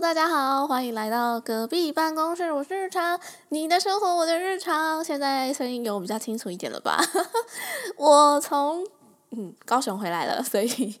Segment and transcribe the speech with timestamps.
[0.00, 5.02] 大家好，欢迎来到隔壁办公室，我是日常，你的生活，我的日常。
[5.02, 7.04] 现在声音有比较清楚一点了吧？
[7.98, 8.86] 我从
[9.30, 10.94] 嗯高雄回来了，所以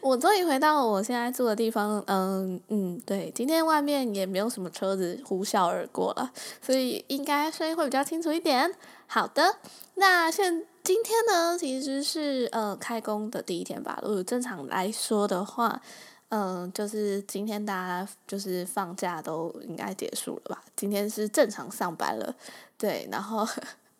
[0.00, 2.00] 我终于回到我现在住的地方。
[2.06, 6.30] 嗯嗯，对，今天外面也没有什么车子呼啸而过了，
[6.62, 8.72] 所以应该声音会比较清楚一点。
[9.08, 9.56] 好的，
[9.94, 13.98] 那现今天呢，其实是呃开工的第一天吧。
[14.02, 15.82] 如果正常来说的话。
[16.30, 20.64] 嗯，就是今天大家就是放假都应该结束了吧？
[20.74, 22.34] 今天是正常上班了，
[22.76, 23.08] 对。
[23.12, 23.46] 然后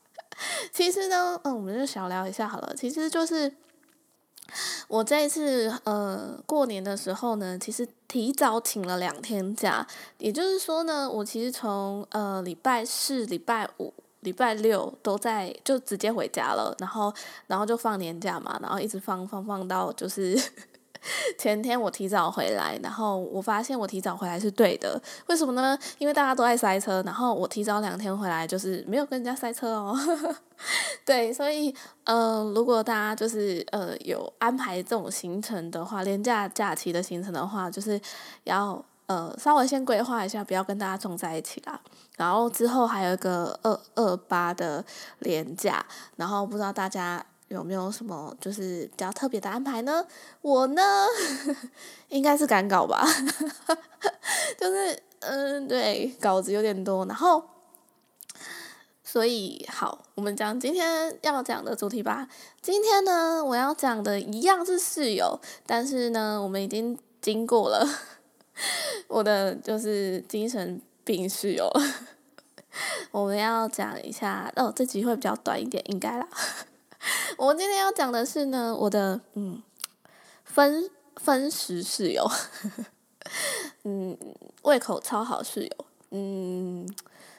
[0.72, 2.74] 其实呢，嗯，我们就小聊一下好了。
[2.76, 3.54] 其实就是
[4.88, 9.86] 我这一次呃过年的时候呢，其实提早请了两天假，
[10.18, 17.14] 也就是说呢，我其实从呃礼拜四、礼拜五、礼拜六都在就直接回家了，然后
[17.46, 20.36] 然后就放年假嘛，然后一直放放放到就是。
[21.38, 25.78] 前天我提早回来，然后我发现我提早回来是对的，为什么呢？
[25.98, 29.96] 因为大家都在塞车，然后我提早两天回来就是没有跟人家塞车哦。
[31.04, 38.00] 对，所以呃，如果大家就是呃有安排这种行程的话，连假假期的行程的话，就是
[38.44, 41.80] 要呃稍微先规划一下，不要跟大家撞在一起啦。
[42.16, 44.84] 然后之后还有一个二二八的
[45.18, 45.84] 连假，
[46.16, 47.24] 然后不知道大家。
[47.48, 50.04] 有没有什么就是比较特别的安排呢？
[50.42, 51.06] 我呢，
[52.10, 53.06] 应该是赶稿吧，
[54.58, 57.42] 就是嗯，对，稿子有点多，然后，
[59.04, 62.28] 所以好，我们讲今天要讲的主题吧。
[62.60, 67.88] 今天呢，我要讲的一样是室友，但是呢，我们已经经过了
[69.06, 71.70] 我的就是精神病室友，
[73.12, 76.28] 我们要讲一下哦，这集会比较短一点，应该啦。
[77.36, 79.62] 我今天要讲的是呢，我的嗯
[80.44, 82.28] 分分食室友，
[83.84, 84.16] 嗯
[84.62, 85.70] 胃口超好室友，
[86.10, 86.88] 嗯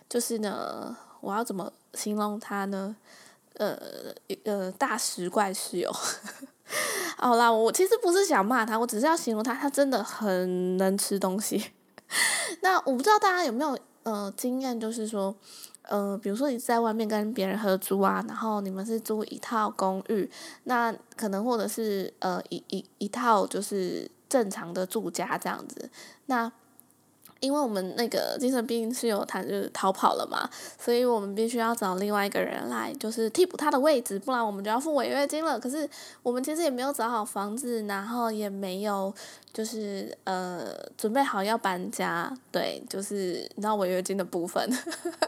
[0.09, 2.95] 就是呢，我要怎么形容他呢？
[3.53, 3.75] 呃
[4.45, 5.91] 呃大食怪室友，
[7.17, 11.71] 好啦，我其实不是想骂他，我只是要形容他，他真的很能吃东西。
[12.61, 15.35] 那我不知道大家有没有呃经验，就是说。
[15.89, 20.29] 呃，比如说你在外面跟别人合租啊，然后你们是租一套公寓，
[20.65, 25.89] 那可能或者是呃一一一套就是正常的住家这样子，
[26.27, 26.51] 那。
[27.39, 30.49] 因为我们那个精神病室友他就是逃跑了嘛，
[30.79, 35.59] 所以我们必须要找另外一个人来，就是替补他的位置，不然我们就要付违约金了。
[35.59, 35.87] 可是
[36.23, 39.13] 我们其实也没有找好房子，然后也没有
[39.57, 44.69] 就是呃准备好要搬家，对，就是你知道违约金的部分，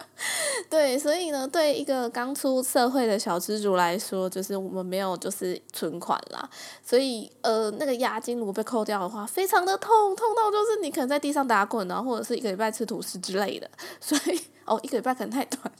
[0.70, 6.48] 对，所以呢，对一个刚出社会的小资主来说，就是我们没有就是存款啦，
[6.86, 12.04] 所以呃那个押金如果被扣掉的话，非常的痛，痛到就是你可能在地上打滚呢。
[12.04, 13.68] 或者是一个礼拜吃吐司之类的，
[14.00, 15.72] 所以哦，一个礼拜可能太短，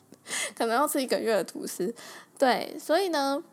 [0.58, 1.94] 可能要吃一个月的吐司。
[2.38, 3.44] 对，所以呢，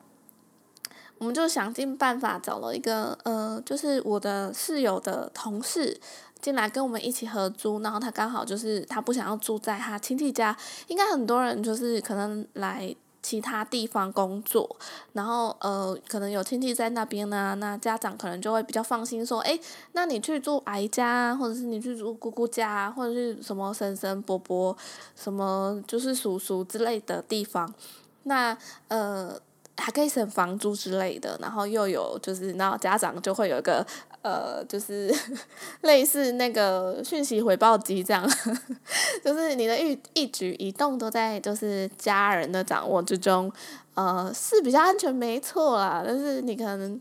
[1.19, 5.99] 我们就想尽办法找了一个呃，就是我的室友的同事
[6.41, 10.57] 进来跟我们一起合租，然后他刚好就是他不想要住在他亲戚家，
[10.89, 12.95] 应该很多人就是可能来。
[13.23, 14.77] 其他地方工作，
[15.15, 19.59] 然后呃，可能有亲戚在那边呢，那家长可能就会比较放心，说，哎，
[19.95, 24.77] 那你去住阿姨家，或者是你去住姑姑家，或者是什么婶婶伯伯，
[25.17, 27.75] 什么就是叔叔之类的地方，
[28.23, 28.57] 那
[28.87, 29.37] 呃。
[29.77, 33.87] 还可以省房租之类的，然后又有就是，然后家长就会有一个
[34.23, 35.15] 呃，就是
[35.83, 38.27] 类似那个讯息回报机这样，
[39.25, 43.53] 就是你的一一举一动都在就是家人的掌握之中，
[43.95, 47.01] 呃，是比较安全没错啦，但是你可能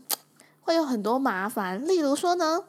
[0.60, 2.62] 会有很多麻烦，例如说呢，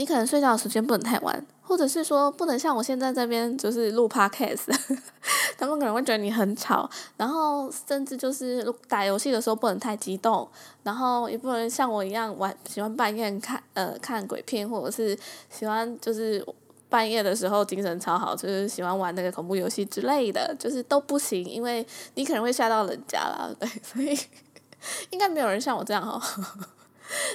[0.00, 1.46] 你可能睡觉的时间不能太晚。
[1.62, 4.74] 或者是说不能像我现在这边就是录 podcast，
[5.56, 10.48] 他们可能会觉得你很吵，然后甚至就是打游戏的时候不能太激动，
[10.82, 15.16] 然后也不能像我一样玩喜欢半夜看呃看鬼片，或者是
[15.48, 16.44] 喜欢就是
[16.88, 24.18] 半夜的时候精神超好，就是喜欢玩那个恐怖游戏之类的，就是都不行，因为你可能会吓到人家啦， 对，所以
[25.10, 26.20] 应该没有人像我这样哦，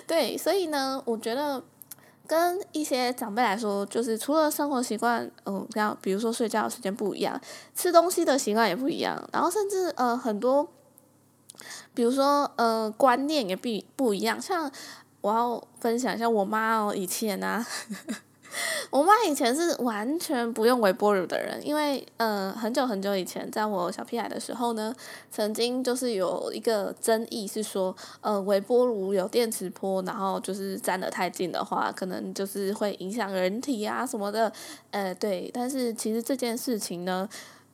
[0.06, 1.64] 对，所以呢，我觉得。
[2.27, 7.39] 跟一些长辈来说，就是除了生活习惯，嗯，像比如说睡觉的时间不一样，
[7.75, 10.68] 吃东西的习惯也不一样，然后甚至呃很多，
[11.94, 14.42] 比如说呃观念也不不一样。
[14.42, 14.72] 像
[15.22, 17.66] 我要分享一下我妈哦，以前啊，
[18.90, 24.94] 我妈以前是完全不用微波炉的人，因为呃很久很久以前，在我小屁孩的时候呢，
[25.31, 34.52] 曾经就是有一个争议是说，呃微波炉有电磁波，然后就是站得太近的话，可能就是会影响人体啊什么的，
[34.92, 37.28] 呃对，但是其实这件事情呢。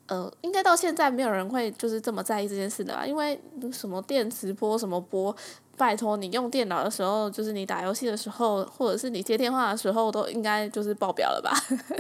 [0.08, 3.40] 呃，应该到现在没有人会就是这么在意这件事的吧，因为
[3.72, 5.34] 什么电磁波什么波，
[5.82, 11.52] 拜托你用电脑的时候，就是你打游戏的时候，或者是你接电话的时候，都应该就是爆表了吧？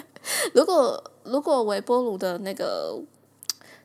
[0.54, 2.96] 如果如果微波炉的那个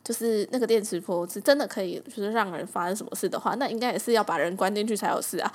[0.05, 5.51] 就是那个电磁波是真的可以就是让人发生什么事的话，那应该也是要把人关进去才有事啊。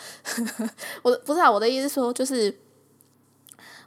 [1.03, 2.51] 我不是啊，我的意思说就是。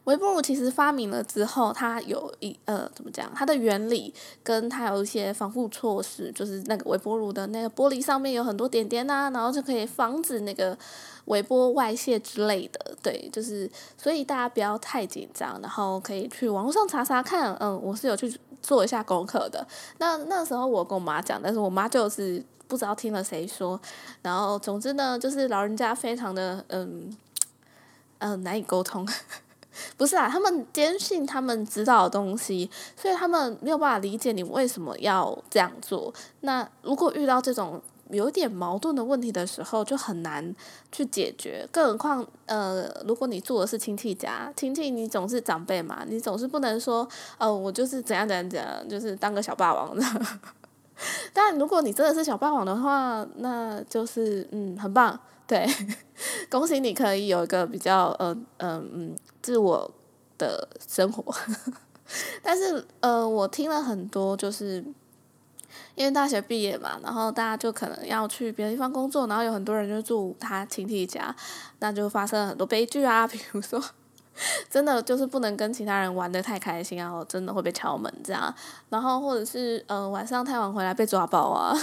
[0.05, 3.33] 微波炉其实发明了之后，它有一呃怎么讲？
[3.35, 4.13] 它的原理
[4.43, 10.77] 跟它有一些防护措施，就是那个微波炉的那个玻璃上面有很多点点呐，然后就可以防止那个
[11.25, 12.95] 微波外泄之类的。
[13.03, 17.55] 对，就是所以大家不要太紧张，然后可以去网络上查查看。
[17.55, 19.67] 嗯，我是有去做一下功课的。
[19.99, 23.81] 那那时候我跟我妈讲，但是我妈就是不知道听了谁说。
[24.21, 27.17] 然后总之呢，就是老人家非常的嗯
[28.19, 29.09] 嗯难以沟通。
[29.97, 36.13] 不是啊，他们坚信他们知道的东西，所以他们没有办法理解你为什么要这样做。
[36.41, 37.81] 那如果遇到这种
[38.11, 40.55] 有点矛盾的问题的时候，就很难
[40.93, 41.67] 去解决。
[41.73, 50.05] 更何况，呃，如果你住的是亲戚家，亲戚你总是长辈嘛，你总是不能说，呃，我就是怎样怎样怎样，就是当个小霸王的。
[51.33, 55.19] 但如果你真的是小霸王的话，那就是嗯，很棒。
[55.47, 55.67] 对，
[56.51, 59.91] 恭喜你可以有一个比较呃嗯嗯自我
[60.39, 61.23] 的生活，
[62.43, 64.83] 但是呃我听了很多，就是
[65.95, 71.35] 因为大学毕业嘛，然后大家就可能要去别的地方工作，然后有很多人就住他亲戚家，
[71.81, 73.83] 那就发生了很多悲剧啊， 比如说
[74.71, 78.53] 真的就是不能跟其他人玩的太开心啊，真的会被敲门这样，
[78.89, 81.77] 然后或者是呃晚上太晚回来被抓包啊，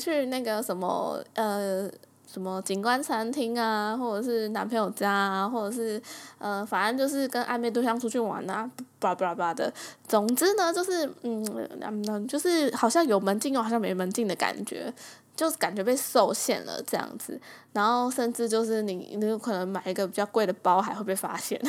[0.00, 1.90] 去那个什么呃。
[2.26, 6.02] 什么景观餐厅啊，或者是男朋友家啊，或者是
[6.38, 8.68] 呃，反正就是跟暧昧对象出去玩啊，
[8.98, 9.72] 叭叭叭的。
[10.08, 14.92] 总之呢，就是嗯嗯，就是好像有门禁又好像没门禁的感觉，
[15.36, 17.40] 就感觉被受限了这样子。
[17.72, 21.60] 然后甚至就是你你有可能买一个比较贵的包还会被发现。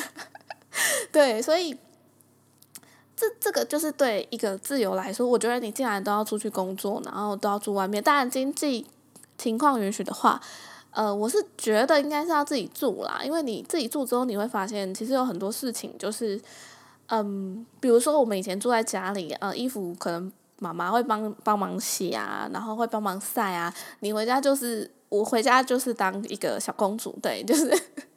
[1.13, 1.77] 对，所以
[3.15, 8.87] 这这个就是对一个自由来说，我觉得你既然都要出去工作，然后都要住外面，当然经济。
[9.37, 10.41] 情况允许的话，
[10.91, 16.41] 呃，我是觉得应该是要自己住啦，因为你自己住之后，你会发现其实有很多事情就是，
[17.07, 27.71] 嗯，比如说我们以前住在家里，呃，衣服可能妈妈会帮帮忙洗啊，然后会帮忙晒啊，你回家就是我回家就是当一个小公主，对，就是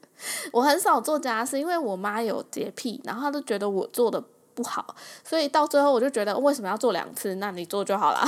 [0.52, 4.22] 我很少做家事，因为我妈有洁癖，然后她都觉得我做的。
[4.60, 7.36] 不好，所以到最后我就觉得为什么要做两次？
[7.36, 8.20] 那你做就好了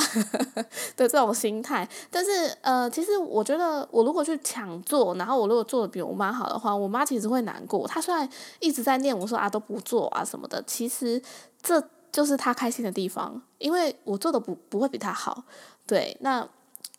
[0.96, 1.86] 的这种心态。
[2.10, 2.30] 但是
[2.62, 7.86] 呃，其实我觉得我如果去抢做，然后我如果做的比我妈好的话，我妈其实会难过。
[7.86, 8.26] 她虽然
[8.60, 11.20] 一直在念我说啊都不做啊什么的，其实
[11.62, 15.44] 这就是她开心的地方，因为我做的不不会比她好。
[15.86, 16.48] 对，那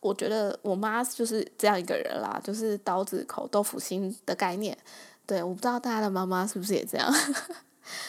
[0.01, 4.77] 我觉得我妈就是这样一个人啦，就是刀子口豆腐心的概念。
[5.25, 7.09] 对，我不知道大家的妈妈是不是也这样。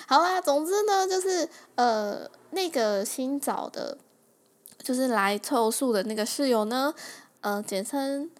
[0.06, 3.98] 好啦，总之呢，就是呃，那个新找的，
[4.78, 6.94] 就是来凑数的那个室友呢，
[7.40, 8.30] 呃，简称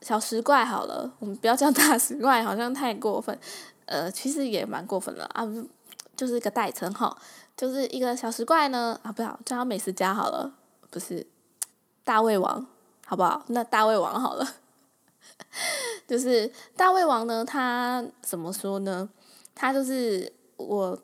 [0.00, 3.38] 小石怪好了，我们不要叫大石怪，好像太过分，
[3.86, 5.46] 呃，其实也蛮过分了啊，
[6.16, 7.16] 就是一个代称哈，
[7.56, 10.52] 就是一个小石怪呢，啊，不要叫他美食家好了，
[10.90, 11.24] 不是
[12.02, 12.66] 大胃王，
[13.06, 13.44] 好不好？
[13.46, 14.54] 那大胃王好了，
[16.08, 19.08] 就是大胃王呢，他怎么说呢？
[19.54, 20.32] 他就是。
[20.56, 20.98] 我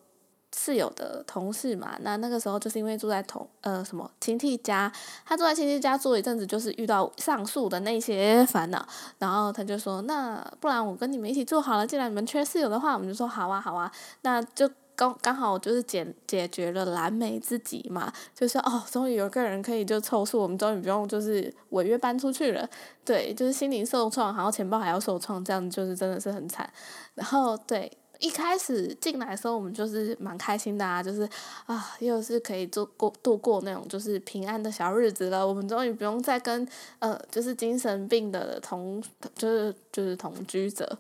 [0.53, 4.93] 室友的同事嘛，那那个时候就是因为住在同呃什么亲戚家，
[5.25, 8.85] 他住在亲戚家住一阵子，就是遇到上述的那些烦恼，
[9.19, 13.91] 然后他就说，那不然我跟你们一起住好了，既然你们缺室友的话，我们就说好啊好啊，
[14.23, 22.69] 那就刚刚好就是解解决了蓝莓自己嘛，就是哦，终于有个人可以就凑数，我们终于不用就是违约搬出去了，
[23.05, 26.69] 对，就是心灵受创，然后钱包还要受创，这样就是真的是很惨，
[27.15, 27.89] 然后对。
[28.21, 31.29] 一开始进来的时候，我们就是蛮开心的啊，就是
[31.67, 35.47] 啊，又是可以做过度过那种就是平安的小日子了。
[35.47, 36.67] 我们终于不用再跟
[36.99, 39.03] 呃，就是精神病的同，
[39.35, 40.99] 就是就是同居者，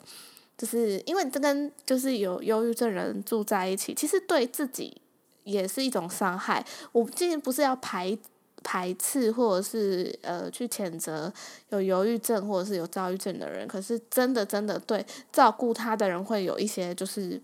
[0.59, 5.01] 就是因为这跟就是有忧郁症人住在一起，其实对自己
[5.45, 6.65] 也是一种伤害。
[6.93, 8.19] 我今天不是要排。
[8.63, 11.33] 排斥或者是呃去谴责
[11.71, 17.41] 有忧郁症或者是有躁郁症的人，可是真的真的对照顾他的人会有一些就是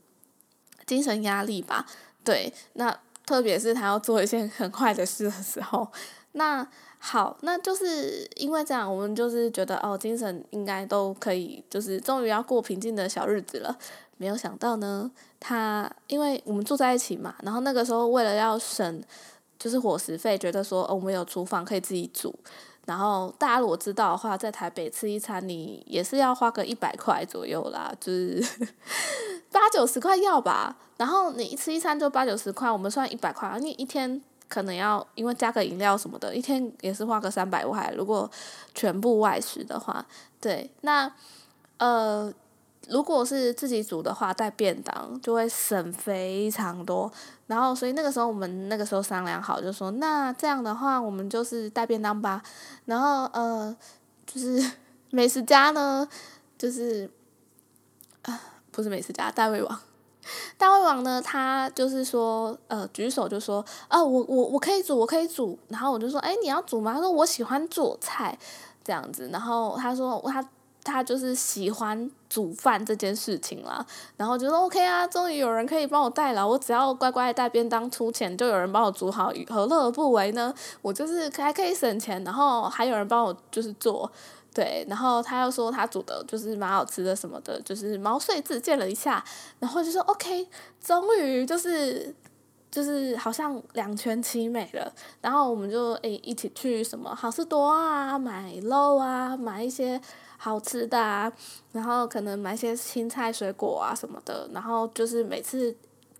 [0.86, 1.86] 精神压力吧。
[2.22, 5.86] 对，那特别是他要做一件很坏的事的时候，
[6.32, 6.66] 那
[6.98, 13.76] 好，那就是因为这样，我们就是觉得哦，精神应该都可以，就是终于要过平静的小日子了。
[14.18, 19.02] 没有想到呢，他因为我们住在一起嘛，然后那个时候为了要省，
[19.58, 22.34] 就是伙食费，觉得说哦，我们有厨房可以自己煮。
[22.84, 28.44] 然后大家如果知道的话，在台北吃一餐，你也是要花个一百块左右啦，就是
[29.50, 30.76] 八九十块要吧。
[30.96, 37.92] 然后你吃一餐就八九十块，我们算一百块，你一天可能要因为加个饮料什么的，一天也是花个三百块。
[37.96, 38.30] 如果
[38.74, 40.06] 全部外食的话，
[40.40, 41.12] 对，那
[41.78, 42.32] 呃。
[42.88, 47.10] 如果是自己煮的话，带便当就会省非常多。
[47.46, 52.42] 然后，所以那个时候我们那个时候商量好，就说那这样的话，我们就是带便当吧。
[52.84, 53.76] 然后，呃，
[54.24, 54.70] 就是
[55.10, 56.08] 美食家呢，
[56.56, 57.10] 就是
[58.22, 58.40] 啊，
[58.70, 59.80] 不是美食家，大胃王。
[60.56, 65.58] 大胃王呢，他就是说，呃，举手就说，啊，我我我可以煮，我可以煮。
[65.68, 66.94] 然后我就说，哎，你要煮吗？
[66.94, 68.38] 他说我喜欢做菜，
[68.84, 69.28] 这样子。
[69.32, 70.48] 然后他说他。
[70.86, 73.84] 他就是喜欢煮饭这件事情啦，
[74.16, 80.54] 然后就说 OK 啊，终于有人可以帮我带了，我只要乖乖带便当出钱，就有人帮我煮好，何乐而不为呢？
[80.80, 84.10] 我就是还可以省钱，然后还有人帮我就是做，
[84.54, 89.22] 对，然后他又说他煮的就是蛮好吃的什么的，就是毛遂自荐了一下，
[89.58, 90.48] 然后就说 OK，
[90.80, 92.14] 终于就是
[92.70, 100.00] 就是好像两全其美了，然后我们就诶一起去什么好事多啊，买肉啊，买一些。
[100.38, 101.32] 好吃的啊，
[101.72, 105.74] 然后可能买些青菜水果啊什么的，然后就是每次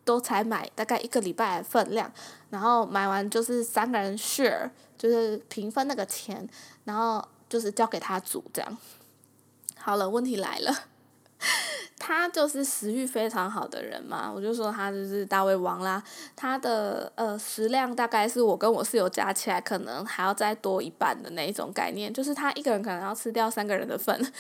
[0.05, 2.11] 都才买大概一个礼拜的分量，
[2.51, 6.49] 然后买完就是三个人 share，就是平分那个钱，
[6.85, 8.79] 然后就是交给他煮这样。
[9.77, 10.73] 好了，问题来了。
[11.99, 16.03] 他就是食欲非常好的人嘛，我就说他就是大胃王啦。
[16.37, 24.33] 他的呃食量大概是我跟我室友加起来可能还要再多一半的那一种概念，就是他一个人可能要吃掉三个人的份。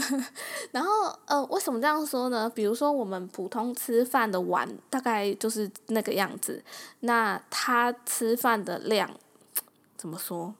[0.70, 0.90] 然后
[1.26, 2.48] 呃，为什么这样说呢？
[2.54, 6.62] 比如说我们普通吃饭的碗大概就是那个样子，
[7.00, 9.10] 那他吃饭的量
[9.96, 10.54] 怎么说？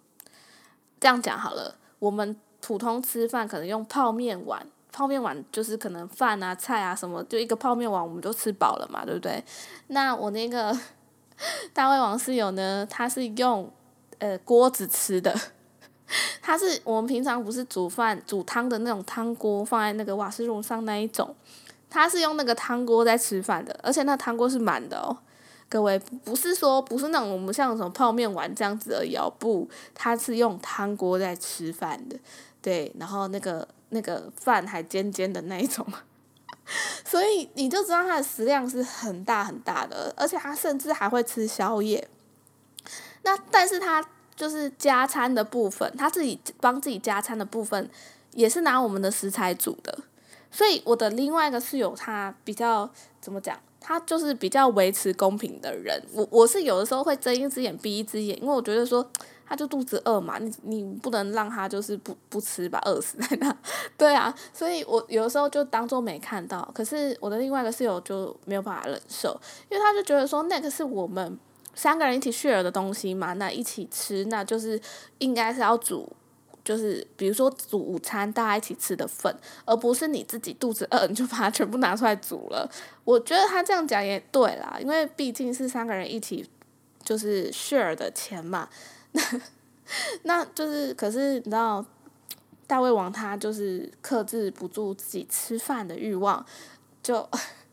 [0.99, 4.66] 这样讲好了，我们普通吃饭可能用泡面碗。
[4.90, 9.42] 泡面碗就是可能饭啊菜啊什么，就一个泡面碗我们就吃饱了嘛，对不对？
[9.88, 10.76] 那我那个
[11.73, 13.71] 大胃王室友呢，他是用
[14.18, 15.35] 呃锅子吃的，
[16.42, 21.35] 他是我们平常不是煮饭煮汤的那种汤锅放在那个瓦斯炉上那一种，
[21.90, 25.16] 他是用那个汤锅在吃饭的，而且那汤锅是满的哦，
[25.68, 32.18] 各位不是说不是那种我们像什么泡面碗这样子而已哦，不，他是用汤锅在吃饭的，
[32.62, 33.68] 对，然后那个。
[33.90, 35.87] 那个饭还尖尖的那一种，
[37.04, 42.07] 所以你就知道他的食量是很大很大的，而且他甚至还会吃宵夜。
[43.23, 44.04] 那但是他
[44.37, 47.88] 就是加餐的部分，他自己帮自己加餐的部分，
[48.33, 49.99] 也是拿我们的食材煮的。
[50.50, 52.90] 所以我的另外一个室友，他比较
[53.21, 53.59] 怎么讲？
[53.80, 56.02] 他就是比较维持公平的人。
[56.12, 59.11] 我我是有的时候会睁一只眼闭一只眼，因为我觉得说。
[59.49, 63.57] 他就肚子饿嘛，你你不能让他就是不不吃吧，饿死在那。
[63.97, 66.71] 对啊，所以我有的时候就当做没看到。
[66.75, 69.40] 可是我的另外一个室友就没有办法忍受，
[69.71, 71.38] 因为他就觉得说那个是我们
[71.75, 74.78] 三个人一起 share 的东西嘛，那一起吃，那就是
[75.19, 76.12] 应该是要煮，
[76.62, 82.71] 就是比如说煮午餐大家一起吃的份，而不是你自己肚子饿你就把它全部拿出来煮了。
[83.05, 86.47] 我觉得他这样讲也对啦，因为毕竟是三个人一起
[87.02, 88.69] 就是 share 的钱嘛。
[90.25, 91.85] 那，就是，可是你知道，
[92.67, 96.45] 大胃王他就是克制不住自己吃饭的欲望，
[97.03, 97.27] 就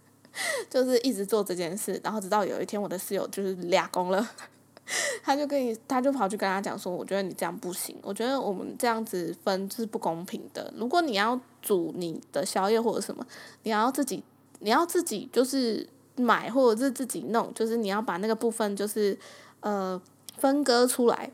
[0.70, 4.30] 就是一直做这件事，然后直到有一天我的室友就是俩工了，
[5.24, 10.74] 他就跟你，他就跑去跟他讲说，我觉得你这样不行，我觉得我们这样子分是不公平的。
[10.78, 13.28] 如果你要煮你的宵夜或者什么，
[13.64, 14.24] 你要自己，
[14.60, 15.86] 你要自己就是
[16.16, 19.18] 买或者是自己弄，就是你要把那个部分就是
[19.60, 20.02] 呃。
[20.38, 21.32] 分割出来，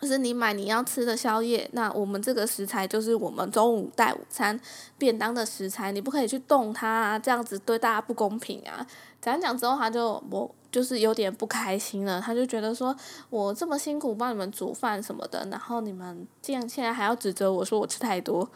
[0.00, 4.58] 就是你买你要吃的宵夜，那我们这个食材就是我们中午带午餐
[4.96, 8.86] 便当的食材，你不可以去动它，啊这样子对大家不公平啊！
[9.20, 12.94] 讲讲之后，他就我就是有点不开心了，他就觉得说
[13.30, 18.48] 我这么辛苦帮你们煮饭什么的，然后你们这样现在还要指责我说我吃太多，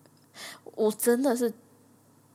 [0.76, 1.50] 我真的是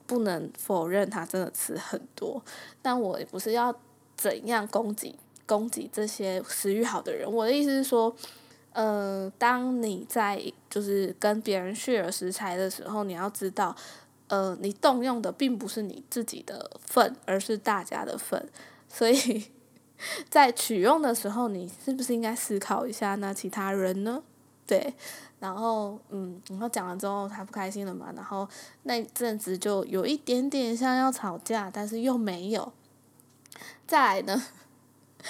[0.08, 2.44] 不能否认他真的吃很多，
[2.82, 3.76] 但我也不是要
[4.18, 5.16] 怎样攻击。
[5.54, 8.16] 供给这些食欲好的人，我的意思是说，
[8.72, 13.76] 呃，当你在就是跟别人 share 食材的时候，你要知道，
[14.30, 18.50] 呃，你动用的并不是你自己的份，而是大家的份，
[18.90, 19.46] 所以
[20.28, 24.24] 在取用的时候，你是不是应该思考一下那其他人呢？
[24.66, 24.92] 对，
[25.40, 28.50] 然后嗯，然后讲完之后他不开心了嘛，然后
[28.84, 32.74] 那阵子就有一点点像要吵架，但是又没有。
[33.86, 34.44] 再来呢，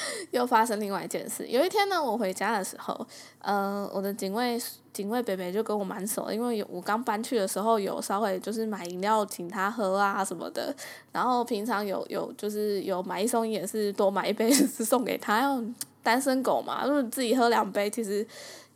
[0.32, 1.46] 又发生另外一件事。
[1.48, 3.06] 有一天呢，我回家的时候，
[3.40, 10.76] 呃，我的警卫警卫北北就跟我蛮熟，因为我刚搬去的时候有稍微就是买饮料请他喝啊什么的，
[11.12, 15.64] 然后平常有有就是有买一送一也是多买一杯是送给他，要
[16.02, 18.26] 单身狗嘛，就是自己喝两杯其实。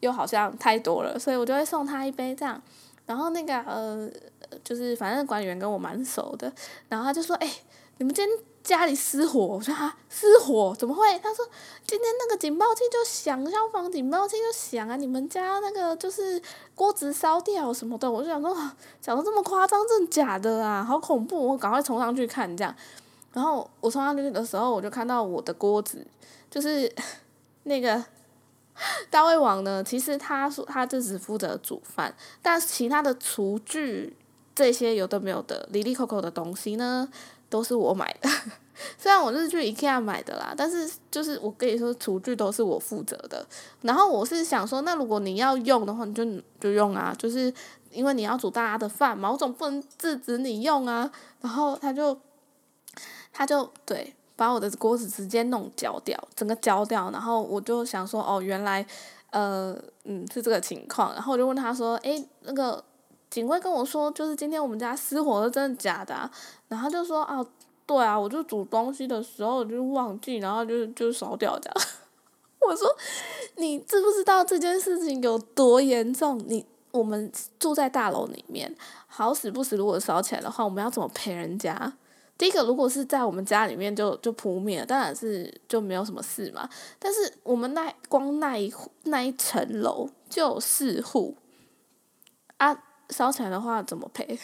[0.02, 2.62] 又好像太多了，所以我就会送他一杯这样。
[3.08, 4.08] 然后那个呃，
[4.64, 6.54] 就是反正管理员跟我蛮熟的，
[6.88, 7.52] 然后他就说：“哎，
[7.98, 11.48] 你们今天家里失火？”我说：“啊，失火怎么会？”他说
[11.88, 14.96] ：“今天那个警报器就响，消防警报器就响啊！
[14.96, 16.42] 你们家那个就是
[16.76, 18.54] 锅子烧掉什么的。”我就想说，
[19.02, 20.84] 讲的这么夸张，真的假的啊？
[20.84, 21.48] 好恐怖！
[21.48, 22.76] 我赶快冲上去看这样。
[23.34, 26.06] 然后我冲上去的时候，我就看到我的锅子，
[26.52, 26.94] 就是
[27.64, 28.04] 那个。
[29.10, 29.84] 大胃王呢？
[29.84, 34.16] 其实他说他就只负责煮饭，但其他的厨具
[34.54, 37.10] 这些有的没有的、里里扣扣的东西呢，
[37.50, 38.30] 都是我买的。
[38.98, 43.46] 虽然我是去 IKEA 买的啦，但是就是我跟你说，厨具都是我负责的。
[43.82, 46.24] 然后我是想说，那如果你要用的话，你就
[46.60, 47.54] 就用啊，就是
[47.92, 51.12] 因为你要煮大家的饭嘛，我总不能制止你用啊。
[51.42, 52.20] 然后他就
[53.32, 54.13] 他就对。
[54.38, 58.86] 把我的锅子直接弄焦掉，整个焦掉，然后我就想说，哦，原来，
[59.32, 62.84] 呃，嗯，是这个情况，然后我就问他说，诶，那个
[63.29, 66.29] 警卫跟我说，就是今天我们家失火了，真的假的？
[66.67, 67.46] 然后就说，啊，
[67.86, 71.88] 对啊，我就煮东西的时候就忘记，然后就就烧掉这样。
[72.67, 72.88] 我说，
[73.55, 76.38] 你知不知道这件事情有多严重？
[76.48, 81.93] 你我们住在大楼里面，好死不死，如果烧起来的话，我们要怎么赔人家？
[82.38, 86.69] 第一个，如果是在我们家里面就就扑灭，当然是就没有什么事嘛。
[87.00, 88.72] 但是我们那光那一
[89.03, 91.36] 那一层楼就四户，
[92.57, 94.38] 啊，烧起来的话怎么赔？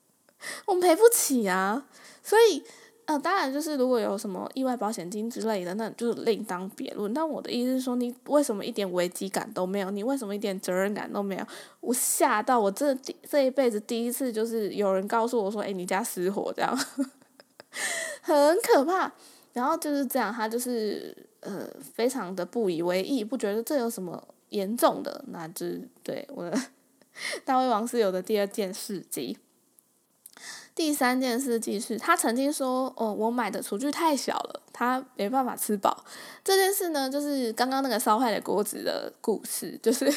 [0.66, 1.86] 我们赔不起啊。
[2.22, 2.62] 所以，
[3.06, 7.12] 呃，当然就是如果有什么意外保险金之类的，那就是另当别论。
[7.12, 9.90] 但我的意思是说，你为什么一点危机感都没有？
[9.90, 11.46] 你为什么一点责任感都没有？
[11.80, 12.94] 我吓到我这
[13.28, 16.76] 这一辈子第一次就是有人告诉我说：“哎，你家失火这样。
[18.22, 19.10] ”很可怕，
[19.52, 25.66] 然后就是这样，他就是呃，非常的不以为意，不觉得这有什么严重的，那就
[26.02, 26.60] 对我的
[27.44, 29.38] 大胃王室友的第二件事迹。
[30.74, 36.04] 第三件事迹是他曾经说：“哦，我买的厨具太小了，他没办法吃饱。”
[36.42, 40.12] 这件事呢，就是刚刚那个烧坏的锅子的故事，就是。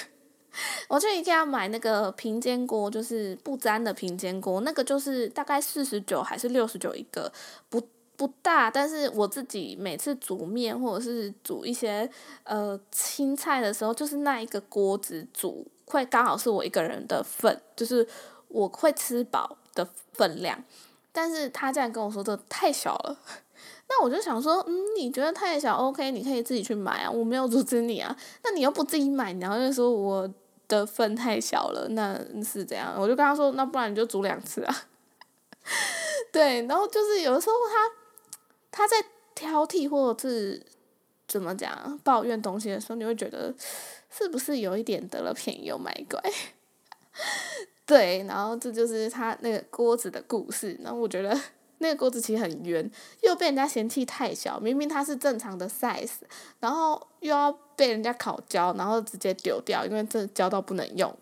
[0.88, 7.34] 我去一家买那个平煎锅，就是不粘的平煎锅，那个就是大概四十九还是六十九一个，
[7.70, 7.82] 不
[8.16, 12.08] 不大，但是我自己每次煮面或者是煮一些
[12.44, 18.08] 呃青菜的时候，就是那一个锅子煮会刚好是我一个人的份，就是
[18.48, 20.63] 我会吃饱的分量。
[21.12, 23.17] 但是他这样跟我说这太小了，
[23.88, 30.30] 那我就想说，嗯，你觉得太小，OK，你可以自己去买啊，我没有阻止你啊，那你又不自己买，然后又说我。
[30.69, 32.96] 的份太小了，那是怎样？
[32.98, 34.76] 我就跟他说，那不然你就煮两次啊。
[36.32, 37.91] 对，然后就是有的时候他
[38.72, 38.96] 他在
[39.36, 40.65] 挑剔或者是
[41.28, 43.54] 怎么讲抱怨东西的时候，你会觉得
[44.15, 46.21] 是不是有一点得了便宜又卖乖？
[47.86, 50.80] 对，然后这就是他那个锅子的故事。
[50.82, 51.38] 然后我觉得。
[51.80, 52.89] 那个锅子其实很圆，
[53.23, 56.12] 又被人家嫌弃太小，明明它是正常的 size，
[56.62, 61.13] 然后又要被人家烤焦，然后直接丢掉，因为这焦到不能用。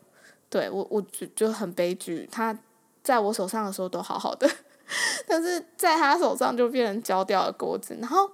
[0.51, 2.29] 对我，我就就很悲剧。
[2.31, 2.55] 它
[3.01, 4.47] 在我手上的时候都好好的，
[5.25, 7.97] 但是在他手上就变成焦掉的锅子。
[7.99, 8.29] 然后，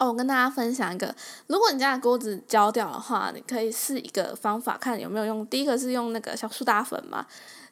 [0.00, 1.14] 哦，我跟大家分享一个，
[1.46, 5.46] 如果你家的锅子焦掉的话，你可以试一个方法，看有没有用。
[5.46, 7.26] 第一个是用那个小苏打粉嘛，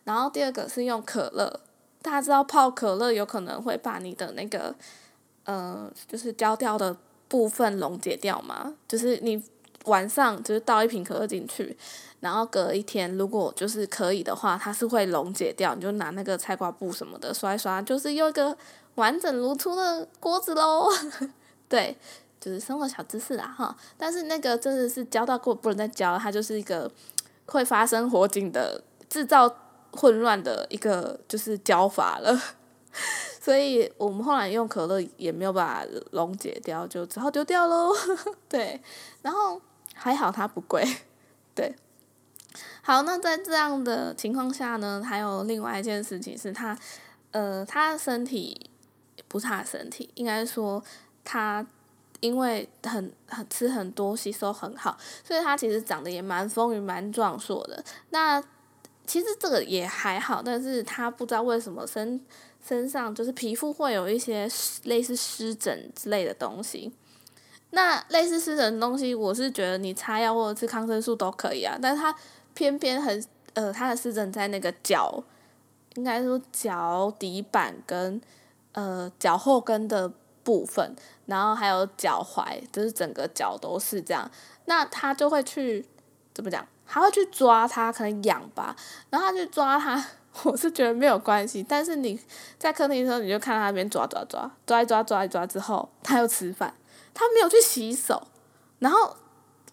[0.04, 1.60] 然后第二个是用可乐。
[2.02, 4.74] 大家知道泡可乐有可能会把你的那个，
[5.44, 6.94] 呃，就是焦掉的
[7.28, 8.74] 部分溶解掉吗？
[8.86, 9.42] 就是你
[9.86, 11.74] 晚上就是倒一瓶可乐进去，
[12.20, 15.74] 然后隔一天如果就是可以的话，它是会溶解掉。
[15.74, 18.54] 你就拿那个菜瓜布什么的刷一刷，就是用一个
[18.96, 20.90] 完整如初的锅子喽。
[21.68, 21.96] 对，
[22.40, 23.76] 就是生活小知识啦哈。
[23.96, 26.90] 但是那个真的是教到过不能再教，它就是一个
[27.46, 29.54] 会发生火警的制造。
[29.90, 32.38] 混乱的一个就是教法了，
[33.40, 37.90] 所以我们后来用可乐也没有把它溶解掉，就只好丢掉喽。
[38.50, 38.78] 对，
[39.22, 39.58] 然后
[39.94, 40.86] 还好它不贵，
[41.54, 41.74] 对，
[42.82, 46.78] 好，那在这样的情况下呢，还有另外一件事情是他，
[47.30, 48.70] 呃，他身体
[49.26, 50.84] 不是他的身体，应该说
[51.30, 51.64] 他
[52.20, 57.84] 因为很很吃很多，吸收很好，所以他其实长得也蛮丰腴、蛮壮硕的。
[58.08, 58.42] 那
[59.06, 62.18] 其实这个也还好，但是他不知道为什么身
[62.66, 64.48] 身上就是皮肤会有一些
[64.84, 66.90] 类似湿疹之类的东西。
[67.72, 72.14] 那类似湿疹的东西，我是觉得你擦药或者吃抗生素都可以啊，但是他
[72.54, 75.22] 偏偏很呃，他的湿疹在那个脚，
[75.96, 78.18] 应该说脚底板跟
[78.72, 80.10] 呃脚后跟的
[80.48, 84.30] 部分，然后还有脚踝，就是整个脚都是这样。
[84.64, 85.84] 那他就会去
[86.32, 86.66] 怎么讲？
[86.86, 88.74] 他会去抓它，可能痒吧，
[89.10, 90.02] 然后他去抓它，
[90.44, 91.62] 我是觉得没有关系。
[91.62, 92.18] 但是你
[92.58, 96.72] 在客厅的时候，你就看他那边抓抓抓，抓一抓抓一抓之后，他又吃饭。
[97.12, 98.28] 他没有去洗手，
[98.78, 99.14] 然后，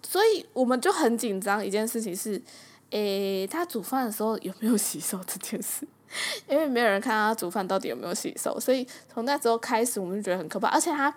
[0.06, 1.66] 所以我们就很紧张。
[1.66, 2.42] 一件事情是，
[2.90, 5.88] 诶，他煮饭的时候有没有洗手这件事？
[6.47, 10.67] 因为没有人看他煮饭到底有没有洗手，所以从那时候开始，我们就觉得很可怕。
[10.69, 11.13] 而且他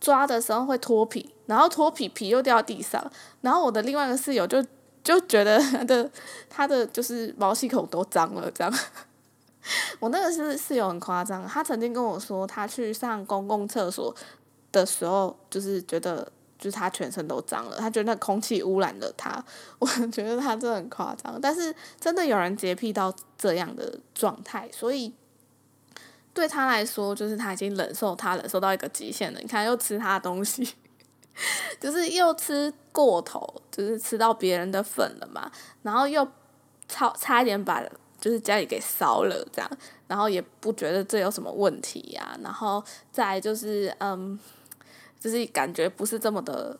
[0.00, 3.04] 抓的时候会脱皮，然后脱皮皮又掉地上，
[3.40, 4.64] 然后我的另外一个室友就
[5.02, 6.10] 就觉得他的
[6.48, 8.72] 他的就是毛细孔都脏了，这样。
[10.00, 14.14] 我那个是室友很夸张，他曾经跟我说，他去上公共厕所。
[14.72, 16.26] 的时候，就是觉得，
[16.62, 19.44] 就是他全身都脏了，他觉得那空气污染了他。
[19.80, 25.12] 我觉得他真的很夸张，但是真的有人洁癖到这样的状态，所以
[26.32, 29.40] 对他来说，就是他已经忍受他忍受到一个极限了。
[29.40, 30.72] 你看，又吃他的东西，
[31.80, 35.50] 就是又吃过头，就是吃到别人的粉了嘛，
[35.82, 36.24] 然后又
[36.88, 37.82] 差差一点把
[38.20, 39.68] 就是家里给烧了这样，
[40.06, 44.38] 然后也不觉得这有什么问题呀，然后再就是嗯。
[45.22, 46.76] 就是感觉不是这么的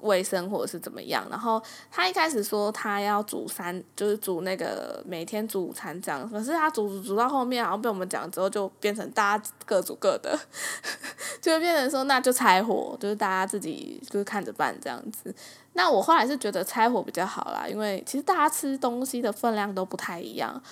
[0.00, 10.38] 卫生或者是怎么样，然后他一开始说他要煮三，就是煮那个每天煮午餐这样，可是他煮煮煮到后面，好像被我们讲之后就变成大家各煮各的，
[11.40, 15.34] 就会变成说那就拆火，就是大家自己就是看着办这样子。
[15.74, 20.62] 那我后来是觉得拆火比较好啦，因为其实大家吃东西的分量都不太一样，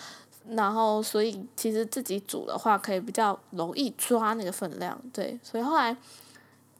[0.48, 5.96] 然后所以其实自己煮的话可以比较容易抓那个分量，对，所以后来。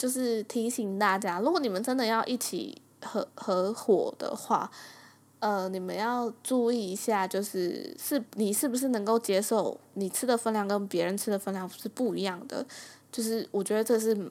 [0.03, 4.69] 就是提醒大家，如果你们真的要一起合合伙的话，
[5.39, 12.67] 呃，你们要注意一下，就是是你是不是能够接受你吃的分量跟别人吃的分量是不一样的，
[13.13, 14.29] 就是我觉得这是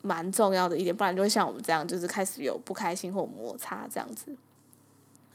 [0.00, 4.34] 蛮重要的一点，不然就会像我们这样，就是开始有不开心或摩擦这样子。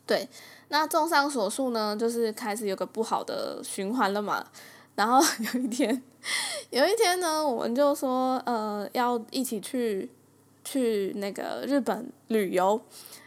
[0.08, 0.28] 对，
[0.69, 4.48] 那综上所述呢，就是开始有个不好的循环了嘛。
[4.95, 5.19] 然后
[5.53, 6.03] 有一天，
[6.69, 10.10] 有一天呢，我们就说，呃，要一起去
[10.63, 12.81] 去那个日本旅游。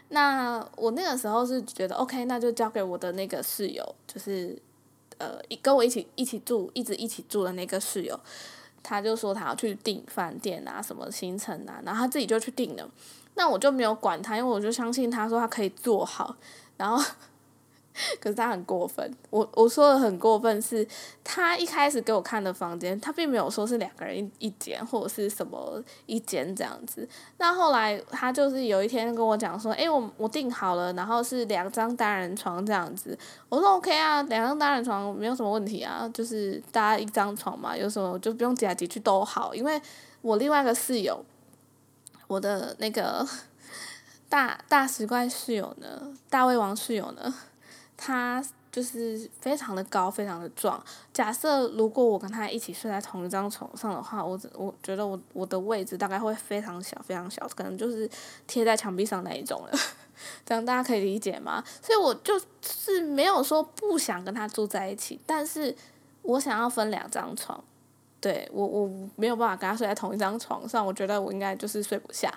[0.09, 4.59] 那我那个时候是觉得，OK，那就交给我的那个室友，就是
[5.19, 8.19] 呃，跟我一起一起住，一直一起住的那个室友，
[8.81, 12.89] 他就说他要去订饭店啊，什么行程啊，然后他自己就去订了。
[13.35, 16.35] 那我就没有管他，因为我就相信他说他可以做好，
[16.77, 17.03] 然后。
[18.19, 20.87] 可是他很过分，我我说的很过分是，
[21.23, 27.07] 他一开始给我看的房间，他并没有说是两个人一一间或者是什么一间这样子。
[27.37, 33.17] 那后来他就是有一天跟我讲说，诶，我我订好了，然后是两张单人床这样子。
[33.49, 39.53] 我说 OK 啊，两张单人床没有什么问题啊，就是大家一张床嘛，有什么就不用挤来挤去都好。
[39.53, 39.81] 因为
[40.21, 41.23] 我另外一个室友，
[42.27, 43.27] 我的那个
[44.29, 47.33] 大大石怪室友呢，大胃王室友呢。
[48.01, 50.81] 他就是非常的高，非常的壮。
[51.11, 58.09] 假设如果我跟他一起睡在同一张床上的话，我我觉得我我的位置大概会非常小，非常小，可能就是
[58.47, 59.77] 贴在墙壁上那一种了。
[60.45, 61.61] 这样大家可以理解吗？
[61.81, 65.75] 所以我就是没有说不想跟他住在一起，但是
[66.21, 67.61] 我想要分两张床。
[68.21, 72.33] 对我我没有办法跟他睡在同一张床上，我觉得我应该就是睡不下。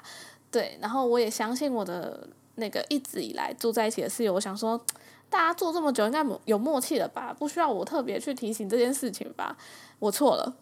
[0.50, 4.82] 对，然后我也相信我的那个一直以来住在一起的室友，我想说。
[5.32, 7.34] 大家做这么久，应该有默契了吧？
[7.36, 9.56] 不需要我特别去提醒这件事情吧？
[9.98, 10.54] 我错了，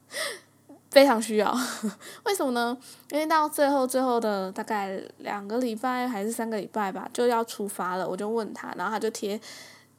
[0.92, 1.56] 非常需要。
[2.24, 2.76] 为什么呢？
[3.10, 8.06] 因为到最后最后的大概两个礼拜还是三个礼拜吧，就要出发了。
[8.06, 9.40] 我就问他，然后他就贴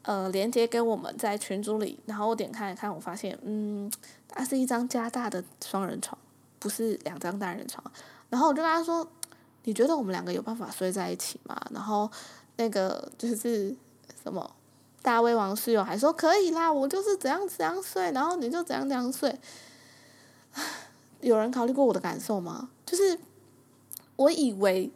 [0.04, 3.92] 呃连接给我们在群组里，然后我点开一看，我发现嗯，
[4.28, 6.16] 它是一张加大的双人床，
[6.60, 7.84] 不是两张单人床。
[8.30, 9.10] 然后我就跟他说
[9.66, 12.08] ：“你觉得我们两个有办法睡在一起吗？”然后。
[12.60, 13.74] 那个就是
[14.22, 14.54] 什么
[15.02, 19.34] 大胃王室友还说可以啦，我就是怎样怎样睡，然后你就怎样怎样睡。
[21.22, 22.70] 有人考虑过我的感受吗？
[22.86, 23.18] 就是
[24.18, 24.92] 我以为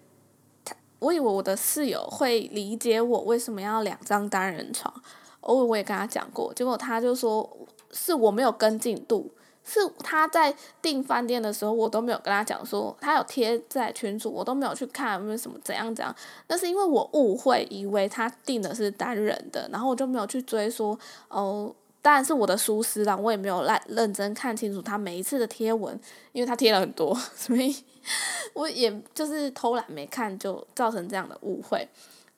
[0.65, 4.93] 他，我以为我的室友会理解我为什么要两张单人床，
[5.39, 7.49] 偶尔我也跟他讲过，结果他就说
[7.91, 9.31] 是我没有跟进度。
[9.65, 16.13] 是他在订饭店的时候，我都没有跟他讲说，他有贴在群组，我都没有去看为什么怎样怎样。
[16.47, 20.97] 那是因为我误会，以为他订的是单人的，然后我就没有去追说，
[21.29, 25.97] 哦，当然是我的疏失啦，我也没有来认真看清楚他每一次的贴文，
[26.33, 27.73] 因为他贴了很多，所以
[28.53, 31.87] 我也就是偷懒没看，就造成这样的误会。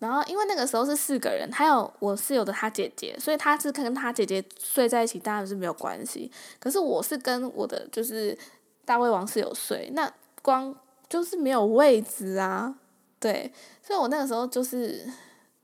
[0.06, 6.32] 然后，因为那个时候是四个人，还有我室友的他姐姐，所以他是跟他姐姐睡在一起，当然是没有关系。
[6.60, 8.38] 可是我是跟我的就是
[8.86, 10.12] 大胃王室友睡，那
[10.44, 10.76] 光
[11.10, 12.76] 就是没有位置啊，
[13.20, 15.04] 对，所以我那个时候就是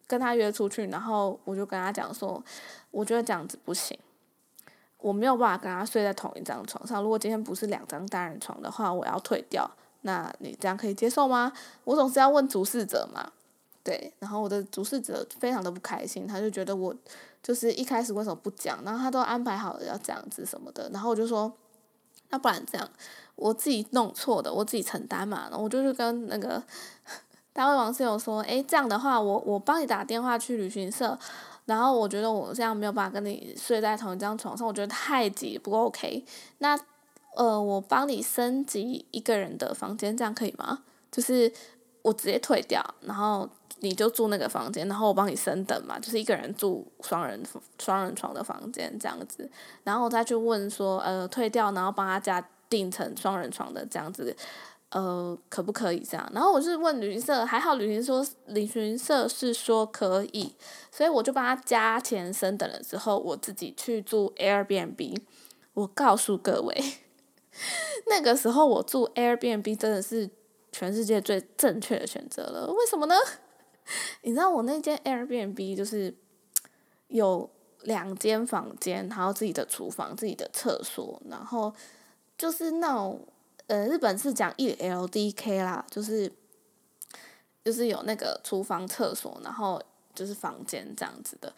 [0.08, 2.43] 跟他约出去，然后我就跟他讲说，
[2.89, 3.97] 我觉得这样子不行，
[4.97, 7.04] 我没有办法跟他睡在同一张床上。
[7.04, 9.69] 如果今天不是两张单人床的话，我要退掉。
[10.01, 11.54] 那你这样可以接受吗？
[11.84, 13.32] 我总是要问主事者嘛。
[13.84, 16.96] 对，然后我的主事者非常的不开心，他就觉得我
[17.41, 21.52] 就是一开始为什么不讲，然后他都安排好了要这样子什么的，然后我就说，
[22.30, 22.88] 那不然这样，
[23.36, 26.62] 我自己弄错的，我自己承担嘛，然后我就去跟那个
[27.54, 31.17] 大胃王室友说，诶，这样的话，我我帮你打电话去旅行社，
[31.65, 36.24] 然后我觉得我这样没有办法跟你睡在同一张床上，我觉得太挤不过 OK，
[36.60, 36.80] 那
[37.36, 40.84] 呃，我帮你升级一个人的房间，这样可以吗？
[41.12, 41.52] 就是
[42.04, 43.50] 我直接退掉，然后。
[43.82, 47.44] 你就住那个房间，然后我帮你升等嘛，就是一个人住双人
[47.80, 49.50] 双人床的房间这样子，
[49.84, 54.36] 然后我再去问说，呃，退掉，然后帮他加订成双人床的这样子，
[54.89, 56.32] 呃，可不可以这样？
[56.34, 60.56] 然后我是问旅行社，还好旅行社旅行社是说可以，
[60.91, 65.22] 所以我就帮他加钱升等了之后，我自己去住 Airbnb。
[65.74, 66.84] 我告诉各位，
[68.08, 70.30] 那个时候我住 Airbnb 真的是
[70.72, 73.15] 全世界最正确的选择了，为什么呢？
[74.23, 76.13] 你知道我那间 Airbnb 就是
[77.08, 77.49] 有
[77.84, 81.73] 两间房间，还有自己的厨房、自己的厕所，然后
[82.38, 83.19] 就是那种
[83.67, 86.32] 呃，日本是讲一 LDK 啦，就是
[87.63, 89.82] 就是有那个厨房、厕所，然后
[90.13, 91.54] 就是房间这样子的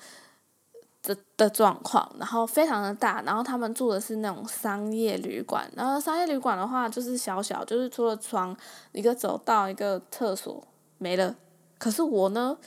[1.01, 8.55] 的的状况，然后非常的大，然后他们住的是那种商业旅馆，然后商业旅馆的话就是小小，就是除了床、
[8.91, 10.65] 一个走道、一个厕所
[10.97, 11.35] 没了。
[11.83, 12.57] 可是我呢，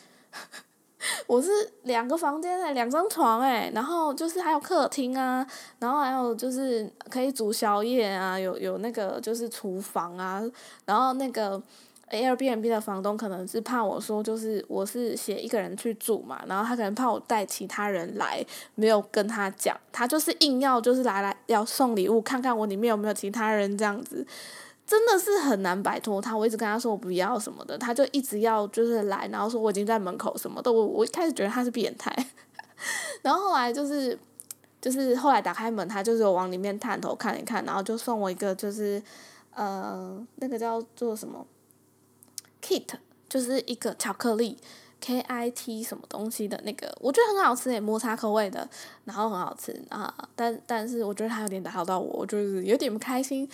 [1.26, 1.48] 我是
[1.84, 5.46] 两个房间诶，两张床诶，然后就是还有客厅啊，
[5.78, 10.42] 然后还有就是可以煮宵夜啊，有有那个就是厨房啊，
[10.84, 11.58] 然后那个
[12.10, 24.26] Airbnb 的房东可能是怕我说就是我是写一个人去住嘛，然后他可能怕我带其他人来，没有跟他讲，他就是硬要就是来来要送礼物，看看我里面有没有其他人这样子。
[24.86, 32.14] 真的是很难摆脱他，我一直跟他说我不要什么的，他就一直要就是来，然后说我已经在门口什么的，我我一开始觉得他是变态，
[33.22, 34.16] 然后后来就是
[34.80, 39.02] 就是后来打开门，他就是往里面探头看一看，然后就送我一个就是
[39.52, 41.44] 呃那个叫做什么
[42.62, 42.86] kit，
[43.28, 44.56] 就是一个巧克力
[45.00, 48.68] K I T 什么东西的那个，我觉得很好吃诶，抹茶口味的，
[49.04, 53.48] 然后很好吃啊，但但是我觉得他有点打扰到我，就是有点不开心。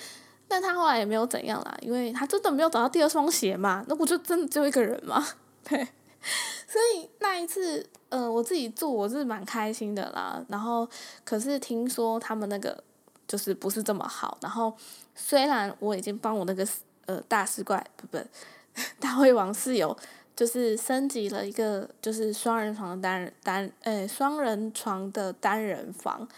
[0.48, 5.26] 但他后来也没有怎样啦，因为他真的没有找到第二双鞋嘛，那不就真的只有一个人嘛，
[5.64, 5.78] 对，
[6.68, 10.44] 所以那一次，呃，我自己住我是蛮开心的啦。
[10.48, 10.86] 然后，
[11.24, 12.84] 可是听说他们那个
[13.26, 14.36] 就是不是这么好。
[14.42, 14.74] 然后，
[15.14, 16.66] 虽然我已经帮我那个
[17.06, 18.18] 呃大师怪不不
[19.00, 19.96] 大胃王室友
[20.36, 26.28] 就是升级了一个就是双人床的单人单诶双人床的单人房，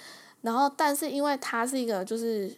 [0.42, 2.56] 然后但是因为他是一个就是。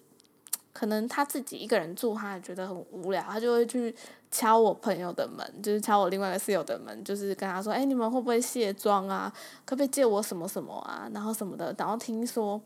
[0.76, 3.96] 可能他自己一个人住，他也觉得很无聊，他就会去
[4.30, 9.32] 敲我朋友的门，就是敲我另外一个室友的门，就是跟他说：“哎，你们会不会卸妆啊？
[9.64, 11.08] 可不可以借我什么什么啊？
[11.14, 12.60] 然后什么的。”然后听说，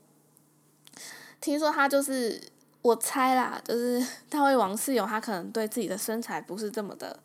[1.41, 2.43] 听说他就是
[2.83, 7.17] 我猜啦，就是 他会王室友，他可能对自己的身材不是这么的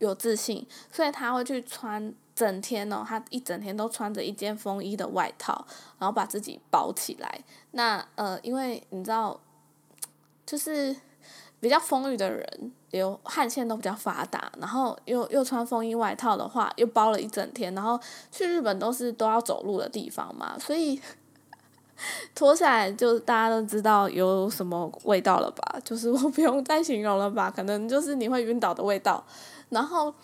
[0.00, 5.66] 有自信，所以他会去穿整天哦，他一整天都穿着一件风衣的外套，
[5.98, 7.40] 然后把自己包起来。
[7.70, 9.40] 那呃，因为你知道。
[10.46, 10.94] 就是
[11.60, 17.98] 比较丰腴的人，流汗腺都比较发达，然后又又穿风衣外套的话，又包了一整天，然后
[18.30, 21.00] 去日本都是都要走路的地方嘛，所以
[22.34, 25.80] 脱下来就大家都知道有什么味道了吧？
[25.82, 27.50] 就是我不用再形容了吧？
[27.50, 29.24] 可能就是你会晕倒的味道。
[29.70, 30.14] 然后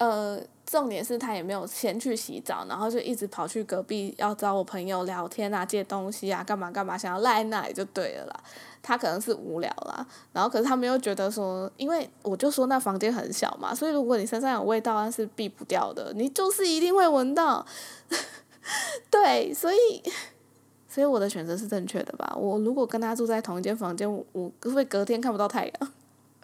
[0.00, 8.40] 呃，重点是他也没有先去洗澡，然后就一直跑去隔壁要找我朋友聊天啊、借东西啊、干嘛干嘛，想要赖那里就对了啦。
[8.82, 17.66] 他可能是无聊啦，然后可是他们又觉得说，因为我就说那房间很小嘛，所以如果你身上有味道，那是避不掉的，你就是一定会闻到。
[19.10, 20.02] 对，所以。
[20.92, 22.34] 所以我的选择是正确的吧？
[22.36, 25.92] 我如果跟他住在同一间房间，我我会隔天看不到太阳。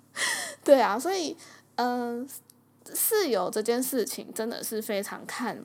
[0.63, 1.37] 对啊，所以
[1.75, 2.25] 嗯，
[2.95, 5.65] 室友这件事情真的是非常看，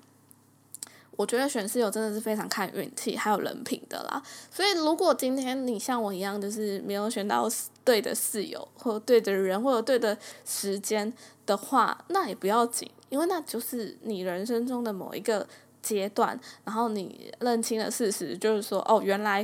[1.17, 4.21] 我觉得选室友真的是非常看运气还有人品的啦。
[4.49, 7.49] 所以如果今天你像我一样，就是没有选到
[7.83, 11.11] 对的室友或对的人或者对的时间
[11.45, 15.47] 的话，那也不要紧，因为那就是你人生中的某一个。
[15.83, 19.43] 阶段，然后你认清了事实，就是说，哦，原来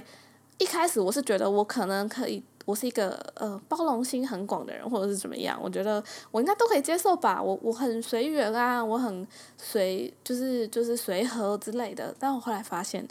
[0.59, 9.25] 一开始我是觉得我可能可以，我是一个呃包容心很广的人，或者是怎么样，我觉得我应该都可以接受吧，我我很随缘啊，我很
[9.57, 12.13] 随，就是就是随和之类的。
[12.19, 13.07] 但我后来发现，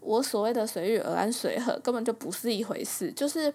[0.00, 3.50] 我所谓的随遇而安、随和根本就不是一回事，就是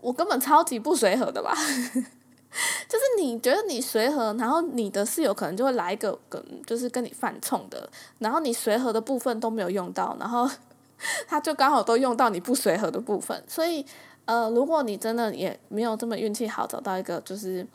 [0.00, 1.52] 我根本超级不随和的吧。
[2.88, 10.48] 就是你觉得你随和，然后你的室友可能就会来一个跟就是跟你犯冲的，然后你随和的部分都没有用到，然后
[11.26, 13.84] 他就刚好都用到你不随和的部分，所以
[14.26, 17.66] 呃，如果你真的也没有这么运气好找到一个就是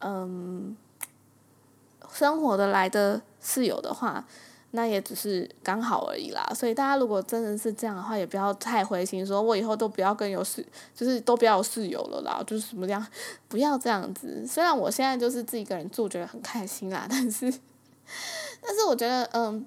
[0.00, 0.76] 嗯
[2.10, 4.24] 生活的来的室友的话。
[4.74, 13.06] 那也只是刚好而已啦，所以大家如果真的是这样的话，也不要太灰心，说我以后都不要跟有室，就是都不要有室友了啦，就是什么样，
[13.48, 14.46] 不要这样子。
[14.46, 17.52] 虽然我现在就是自己一个人住，觉得很开心啦， 但是，
[18.62, 19.66] 但是我觉得，嗯，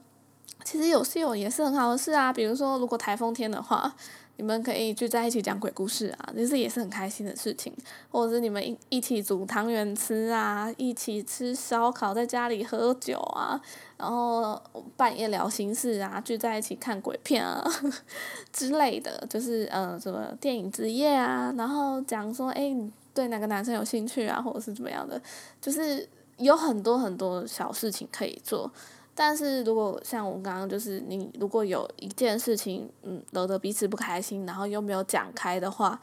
[0.63, 2.33] 其实有室友也是很好的事啊。
[2.33, 3.95] 比如说，如果台风天的话。
[4.37, 7.73] 你们可以聚在一起讲鬼故事啊，其实也是很开心的事情。
[8.11, 13.59] 或者是你们一一起煮汤圆吃啊，一起吃烧烤，在家里喝酒啊，
[13.97, 14.61] 然后
[14.97, 17.63] 半夜聊心事啊，聚在一起看鬼片啊
[18.51, 22.75] 之类的，就是呃什么电影之夜啊，然后讲说哎
[23.13, 25.21] 对哪个男生有兴趣啊，或者是怎么样的，
[25.61, 28.69] 就是有很多很多小事情可以做。
[29.17, 35.97] 但是如果像我刚刚就是你如果有一件事情，嗯，惹得彼此不开心，然后又没有讲开的话，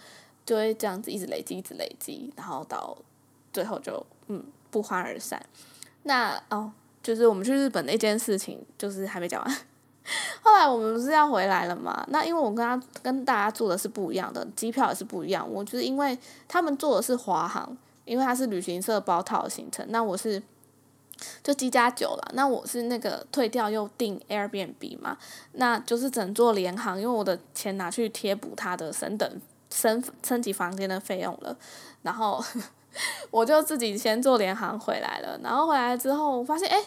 [0.47, 2.97] 就会这样子一直累积，一直累积，然后到
[3.53, 5.45] 最后就嗯不欢而散。
[6.05, 6.73] 那哦，
[7.03, 9.57] 就是我们去日本那件事情，就是还没讲完。
[10.43, 12.03] 后来我们不是要回来了嘛？
[12.09, 15.47] 那因为我跟他跟大家住的是不一样的，机票也是不一样。
[15.47, 20.43] 我就是因为他们坐的是华航，因为他是旅行社包套行程，那我是。
[21.43, 25.17] 就机加酒了，那我是那个退掉又订 Airbnb 嘛，
[25.53, 31.57] 那就是整座联航，因为我的钱拿去贴补他的升等升升级房间的费用了，
[32.03, 32.43] 然后
[33.31, 36.79] 我就自己先坐联航回来了，然后回来之后发现，哎，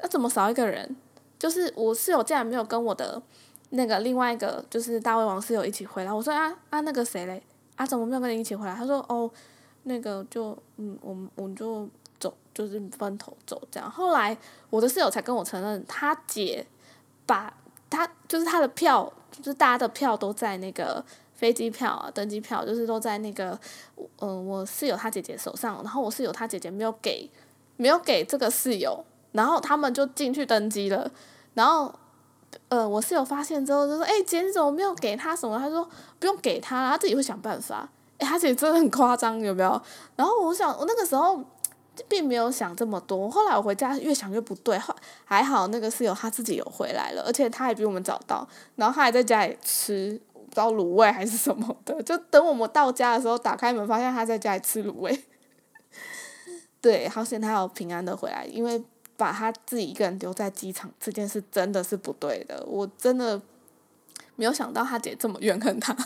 [0.00, 0.96] 那怎么少一个人？
[1.38, 3.22] 就是我室友竟然没有跟我的
[3.70, 7.42] 那个另外一个就是大胃王室友一起回来，我说啊啊那个谁嘞？
[7.76, 8.74] 啊怎么没有跟你一起回来？
[8.74, 9.30] 他说哦，
[9.84, 11.88] 那个就嗯，我们我们就。
[12.58, 14.36] 就是分头走这样，后来
[14.68, 16.66] 我的室友才跟我承认，他姐
[17.24, 17.54] 把
[17.88, 21.04] 他就是他的票，就是大家的票都在那个
[21.36, 23.56] 飞机票啊、登机票，就是都在那个
[24.18, 27.30] 嗯我室友他姐姐手上，然后我室友他姐姐没有给
[27.76, 31.08] 没有给这个室友，然后他们就进去登机了，
[31.54, 31.94] 然后
[32.70, 39.80] 呃我室友发现之后就说：“哎姐你怎么没有给他什么？”他说：“不用给他，他自己会想办法。”哎他姐真的很夸张有没有？
[40.16, 41.40] 然后我想我那个时候。
[42.08, 55.24] 并没有想这么多，后来我回家越想越不对，还还好那个室友他自己有回来了，而且他也比我们早到，然后他还在家里吃不知道卤味还是什么的，就等我们到家的时候打开门发现他在家里吃卤味，
[56.80, 58.82] 对，好险他有平安的回来，因为
[59.16, 63.40] 把他自己一个人留在机场这件事真的是不对的，我真的
[64.36, 65.96] 没有想到他姐这么怨恨他。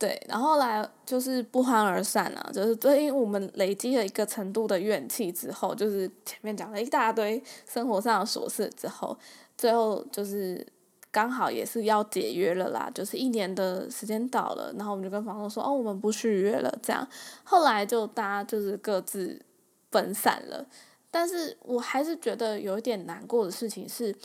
[0.00, 9.14] 对，然后来就是不欢而散了，就是对，因为我们累积了一个程度的怨气之后，就是前面讲了一大堆生活上的琐事之后，
[9.58, 10.66] 最后就是
[11.10, 17.06] 刚好也是要解约了啦，就是一年的时间到了，然后我们就跟房东说，哦，我们不续约了，这样，
[17.44, 19.38] 后来就大家就是各自
[19.90, 20.64] 分散了，
[21.10, 24.16] 但是我还是觉得有一点难过的事情是。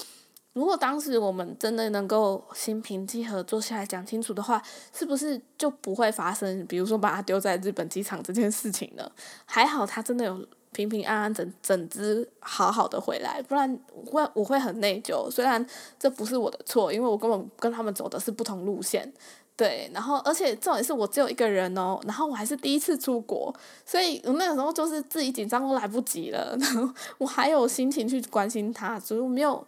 [0.55, 4.61] 如果当时我们真的能够心平气和坐下来讲清楚的话，
[4.93, 9.11] 是不是就不会发生，比如说把他丢在日本机场这件事情呢？
[9.45, 15.29] 还好他真的有平平安安整整只好好的回来，不然我会我会很内疚。
[15.29, 15.63] 虽然
[15.99, 19.11] 这不是我的错，因为我根本跟他们走的是不同路线，
[19.57, 23.53] 对，然后而且重点是我只有一个人哦，然后我还是第一次出国，
[23.85, 29.65] 所以我那个时候就是自己紧张都来不及了， 然后我还有心情去关心他，所以我没有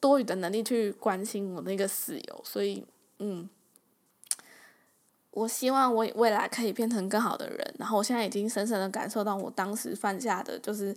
[0.00, 2.84] 多余的能力去关心我那个室友，所以
[3.18, 3.48] 嗯。
[5.32, 10.96] 我希望我未来可以变成更好的人，然后我现在已经深深的感受到我当时犯下的就是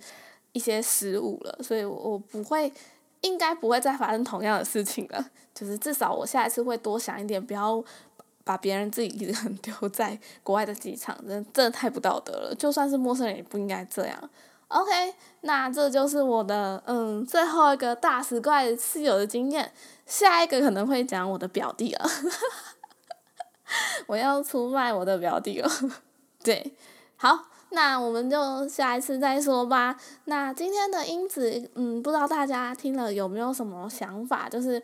[0.54, 2.72] 一些失误了，所以我不会，
[3.20, 5.30] 应该不会再发生同样的事情了。
[5.54, 7.84] 就是至少我下一次会多想一点，不要
[8.46, 12.56] 把别人自己一个人丢在国外的机场，真真的太不道德了。
[12.56, 14.30] 就算是陌生人也不应该这样。
[14.70, 19.72] OK，那这就是我的嗯最后一个大石怪室友的经验，
[20.06, 22.10] 下一个可能会讲我的表弟了。
[24.06, 25.70] 我要出卖我的表弟了，
[26.44, 26.74] 对，
[27.18, 29.96] 好，那我们就下一次再说吧。
[30.26, 34.48] 那今天的英子，嗯，不知道大家听了有没有什么想法？
[34.50, 34.82] 就是，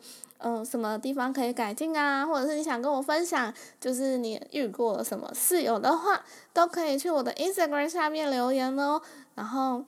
[0.48, 2.24] 嗯，什么地方可以改进啊？
[2.24, 6.24] 或者是你想跟我分享，就是你遇过什么室友的话，
[6.54, 9.02] 都可以去我的 Instagram 下面留言哦。
[9.34, 9.84] 然后，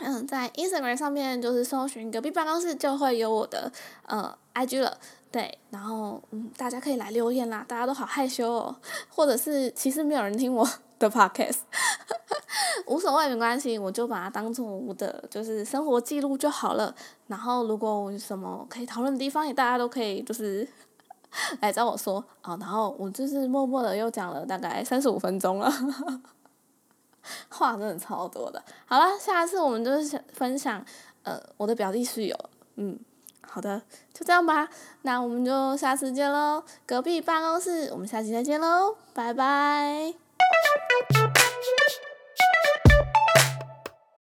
[0.00, 3.70] 嗯，在 Instagram 上面就是搜寻隔壁办公室，就会有我的
[4.06, 4.98] 呃 IG 了。
[5.30, 8.74] 对，然后嗯，大家可以来留言啦，大家都好害羞哦，
[9.08, 10.68] 或者是其实没有人听我
[10.98, 11.58] 的 podcast，
[12.86, 16.94] 无所谓没关系，我就把它当做我的就是生活记录就好了。
[17.26, 20.66] 然后如果有什么可以讨论的地方，也大家都可以就是
[21.60, 22.56] 来找我说啊。
[22.60, 25.72] 然后我就是默默的又讲了大概三十五分钟了，
[27.50, 28.62] 话真的超多的。
[28.86, 30.84] 好了，下次我们就是分享
[31.22, 32.38] 呃我的表弟室友，
[32.76, 32.98] 嗯。
[33.46, 33.80] 好的，
[34.12, 34.68] 就这样吧，
[35.02, 40.23] 那我们就下次见喽，隔壁办公室，我们下期再见喽，拜拜。
[40.44, 42.13] どどどどど。